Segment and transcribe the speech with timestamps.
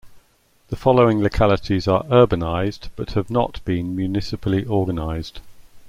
[0.69, 5.41] The following localities are urbanized, but have not been municipally organized.